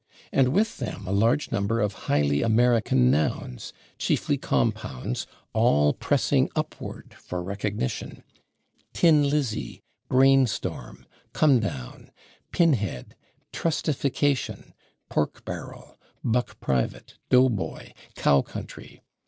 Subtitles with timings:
[0.31, 7.13] And with them, a large number of highly American nouns, chiefly compounds, all pressing upward
[7.13, 8.23] for recognition:
[8.95, 12.09] /tin Lizzie/, /brain storm/, /come down/,
[12.51, 13.13] /pin head/,
[13.53, 14.73] /trustification/,
[15.11, 19.03] /pork barrel/, /buck private/, /dough boy/, /cow country